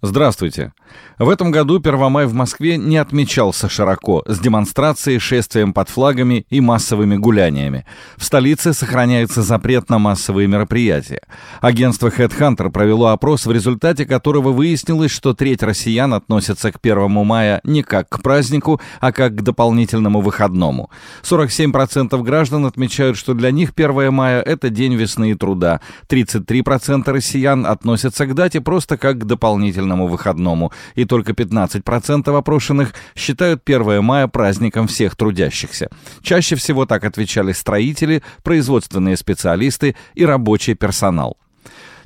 [0.00, 0.72] Здравствуйте.
[1.18, 6.60] В этом году Первомай в Москве не отмечался широко, с демонстрацией, шествием под флагами и
[6.60, 7.84] массовыми гуляниями.
[8.16, 11.22] В столице сохраняется запрет на массовые мероприятия.
[11.60, 17.60] Агентство Headhunter провело опрос, в результате которого выяснилось, что треть россиян относятся к 1 мая
[17.64, 20.90] не как к празднику, а как к дополнительному выходному.
[21.24, 25.80] 47% граждан отмечают, что для них 1 мая– это день весны и труда.
[26.08, 33.62] 33% россиян относятся к дате просто как к дополнительному выходному и только 15% опрошенных считают
[33.64, 35.88] 1 мая праздником всех трудящихся.
[36.22, 41.36] Чаще всего так отвечали строители, производственные специалисты и рабочий персонал.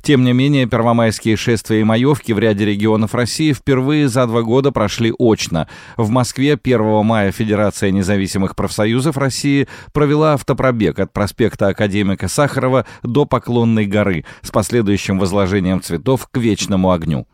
[0.03, 4.73] Тем не менее, первомайские шествия и маевки в ряде регионов России впервые за два года
[4.73, 5.69] прошли очно.
[5.95, 13.23] В Москве 1 мая Федерация независимых профсоюзов России провела автопробег от проспекта Академика Сахарова до
[13.23, 17.25] Поклонной горы с последующим возложением цветов к вечному огню.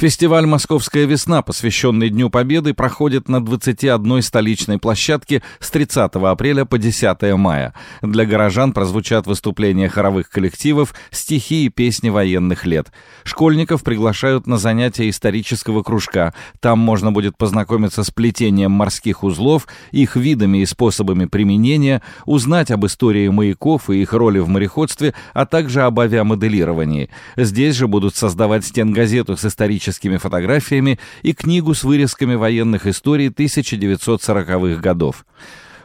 [0.00, 6.78] Фестиваль «Московская весна», посвященный Дню Победы, проходит на 21 столичной площадке с 30 апреля по
[6.78, 7.74] 10 мая.
[8.00, 12.90] Для горожан прозвучат выступления хоровых коллективов, стихи и песни военных лет.
[13.24, 16.32] Школьников приглашают на занятия исторического кружка.
[16.60, 22.86] Там можно будет познакомиться с плетением морских узлов, их видами и способами применения, узнать об
[22.86, 27.10] истории маяков и их роли в мореходстве, а также об авиамоделировании.
[27.36, 33.28] Здесь же будут создавать стенгазету с историческим историческими фотографиями и книгу с вырезками военных историй
[33.28, 35.26] 1940-х годов.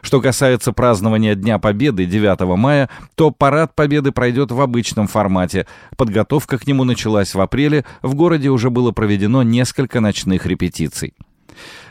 [0.02, 5.66] Что касается празднования Дня Победы 9 мая, то парад Победы пройдет в обычном формате.
[5.96, 11.14] Подготовка к нему началась в апреле, в городе уже было проведено несколько ночных репетиций.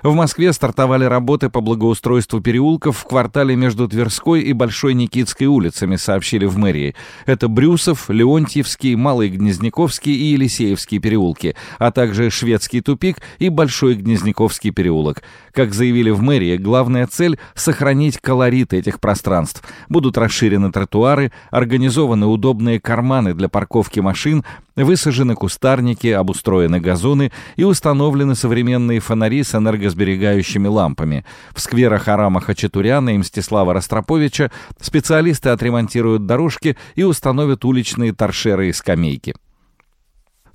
[0.04, 5.96] В Москве стартовали работы по благоустройству переулков в квартале между Тверской и Большой Никитской улицами,
[5.96, 6.96] сообщили в мэрии.
[7.26, 14.72] Это Брюсов, Леонтьевский, Малый Гнезняковский и Елисеевский переулки, а также Шведский тупик и Большой Гнезняковский
[14.72, 15.24] переулок.
[15.52, 19.64] Как заявили в мэрии, главная цель— сохранить колорит этих пространств.
[19.90, 24.44] Будут расширены тротуары, организованы удобные карманы для парковки машин,
[24.84, 31.26] высажены кустарники, обустроены газоны и установлены современные фонари с энергосберегающими лампами.
[31.54, 38.74] В скверах Арама Хачатуряна и Мстислава Ростроповича специалисты отремонтируют дорожки и установят уличные торшеры и
[38.74, 39.36] скамейки.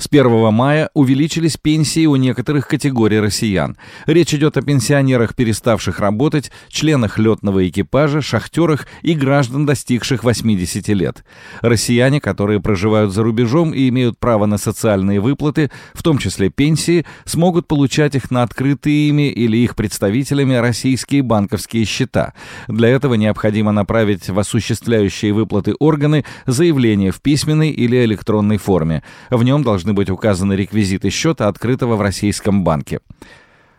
[0.01, 3.77] С 1 мая увеличились пенсии у некоторых категорий россиян.
[4.07, 11.23] Речь идет о пенсионерах, переставших работать, членах летного экипажа, шахтерах и граждан, достигших 80 лет.
[11.61, 17.05] Россияне, которые проживают за рубежом и имеют право на социальные выплаты, в том числе пенсии,
[17.27, 22.33] смогут получать их на открытые ими или их представителями российские банковские счета.
[22.69, 29.03] Для этого необходимо направить в осуществляющие выплаты органы заявление в письменной или электронной форме.
[29.29, 33.01] В нем должны должны быть указаны реквизиты счета, открытого в российском банке.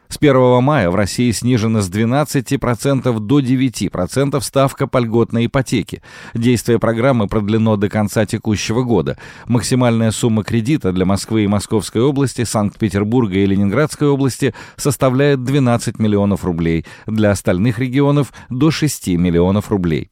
[0.09, 6.01] С 1 мая в России снижена с 12% до 9% ставка по льготной ипотеке.
[6.33, 9.17] Действие программы продлено до конца текущего года.
[9.47, 16.43] Максимальная сумма кредита для Москвы и Московской области, Санкт-Петербурга и Ленинградской области составляет 12 миллионов
[16.43, 20.09] рублей, для остальных регионов– до 6 миллионов рублей.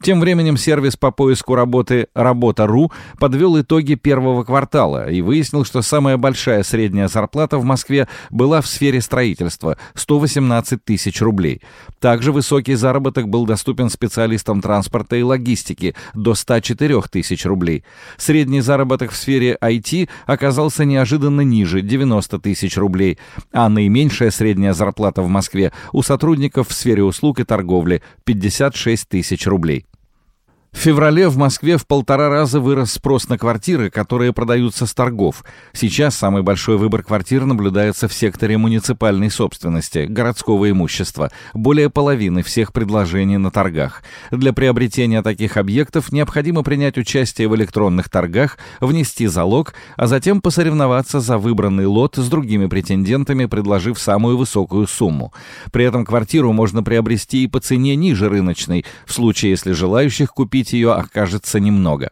[0.00, 6.16] Тем временем сервис по поиску работы «Работа.ру» подвел итоги первого квартала и выяснил, что самая
[6.16, 11.62] большая средняя зарплата в Москве была в сфере строительства– 118 тысяч рублей.
[11.98, 17.82] Также высокий заработок был доступен специалистам транспорта и логистики– до 104 тысяч рублей.
[18.18, 23.18] Средний заработок в сфере IT оказался неожиданно ниже– 90 тысяч рублей,
[23.52, 29.44] а наименьшая средняя зарплата в Москве у сотрудников в сфере услуг и торговли– 56 тысяч
[29.48, 29.87] рублей.
[30.72, 35.42] В феврале в Москве в полтора раза вырос спрос на квартиры, которые продаются с торгов.
[35.72, 41.32] Сейчас самый большой выбор квартир наблюдается в секторе муниципальной собственности, городского имущества.
[41.54, 44.02] Более половины всех предложений на торгах.
[44.30, 51.18] Для приобретения таких объектов необходимо принять участие в электронных торгах, внести залог, а затем посоревноваться
[51.18, 55.32] за выбранный лот с другими претендентами, предложив самую высокую сумму.
[55.72, 60.57] При этом квартиру можно приобрести и по цене ниже рыночной, в случае если желающих купить
[60.72, 62.10] ее окажется немного.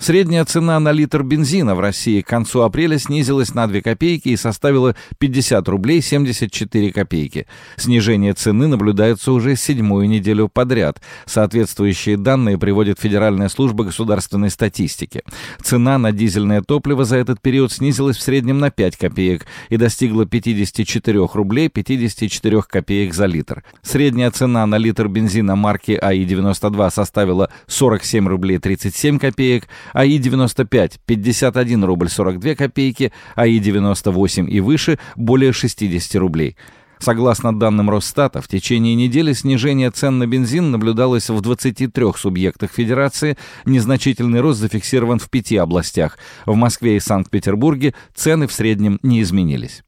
[0.00, 4.36] Средняя цена на литр бензина в России к концу апреля снизилась на 2 копейки и
[4.36, 7.48] составила 50 рублей 74 копейки.
[7.76, 11.02] Снижение цены наблюдается уже седьмую неделю подряд.
[11.26, 15.22] Соответствующие данные приводит Федеральная служба государственной статистики.
[15.62, 20.26] Цена на дизельное топливо за этот период снизилась в среднем на 5 копеек и достигла
[20.26, 23.64] 54 рублей 54 копеек за литр.
[23.82, 32.08] Средняя цена на литр бензина марки АИ-92 составила 47 рублей 37 копеек, АИ-95– 51 рубль
[32.08, 36.56] 42 копейки, АИ-98 и выше– более 60 рублей.
[36.98, 43.36] Согласно данным Росстата, в течение недели снижение цен на бензин наблюдалось в 23 субъектах Федерации,
[43.64, 46.18] незначительный рост зафиксирован в пяти областях.
[46.44, 49.82] В Москве и Санкт-Петербурге цены в среднем не изменились.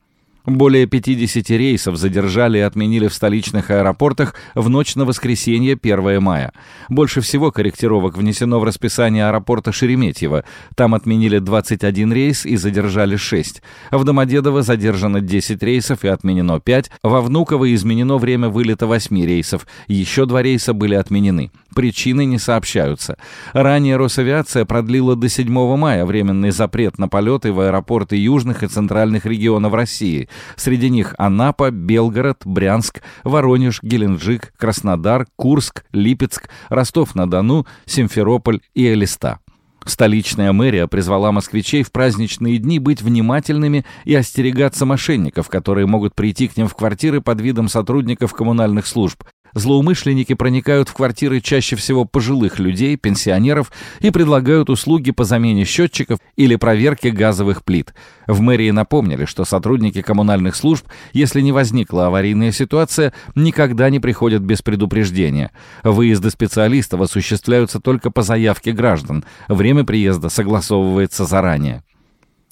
[0.47, 6.53] Более 50 рейсов задержали и отменили в столичных аэропортах в ночь на воскресенье 1 мая.
[6.89, 10.45] Больше всего корректировок внесено в расписание аэропорта Шереметьево.
[10.77, 13.63] Там отменили 21 рейс и задержали 6.
[13.91, 16.91] В Домодедово задержано 10 рейсов и отменено 5.
[17.03, 19.67] Во Внуково изменено время вылета 8 рейсов.
[19.89, 21.51] Еще два рейса были отменены.
[21.75, 23.19] Причины не сообщаются.
[23.53, 29.27] Ранее Росавиация продлила до 7 мая временный запрет на полеты в аэропорты южных и центральных
[29.27, 30.29] регионов России.
[30.57, 39.39] Среди них Анапа, Белгород, Брянск, Воронеж, Геленджик, Краснодар, Курск, Липецк, Ростов-на-Дону, Симферополь и Элиста.
[39.87, 46.49] Столичная мэрия призвала москвичей в праздничные дни быть внимательными и остерегаться мошенников, которые могут прийти
[46.49, 49.25] к ним в квартиры под видом сотрудников коммунальных служб,
[49.55, 56.19] Злоумышленники проникают в квартиры чаще всего пожилых людей, пенсионеров и предлагают услуги по замене счетчиков
[56.37, 57.95] или проверке газовых плит.
[58.27, 64.43] В мэрии напомнили, что сотрудники коммунальных служб, если не возникла аварийная ситуация, никогда не приходят
[64.43, 65.51] без предупреждения.
[65.83, 69.25] Выезды специалистов осуществляются только по заявке граждан.
[69.49, 71.83] Время приезда согласовывается заранее.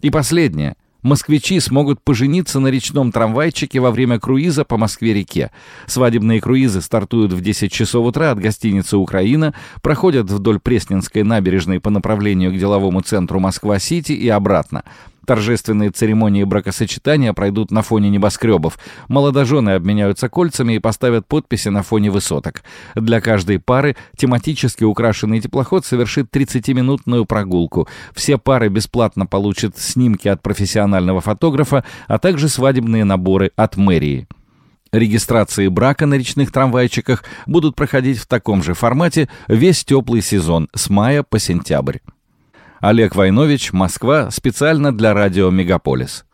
[0.00, 5.52] И последнее– Москвичи смогут пожениться на речном трамвайчике во время круиза по Москве-реке.
[5.86, 11.90] Свадебные круизы стартуют в 10 часов утра от гостиницы «Украина», проходят вдоль Пресненской набережной по
[11.90, 14.82] направлению к деловому центру Москва-Сити и обратно.
[15.28, 18.78] Торжественные церемонии бракосочетания пройдут на фоне небоскребов.
[19.08, 22.62] Молодожены обменяются кольцами и поставят подписи на фоне высоток.
[22.94, 27.86] Для каждой пары тематически украшенный теплоход совершит 30-минутную прогулку.
[28.14, 34.26] Все пары бесплатно получат снимки от профессионального фотографа, а также свадебные наборы от мэрии.
[34.92, 40.88] Регистрации брака на речных трамвайчиках будут проходить в таком же формате весь теплый сезон с
[40.88, 41.98] мая по сентябрь.
[42.80, 46.24] Олег Войнович, Москва, специально для радио «Мегаполис».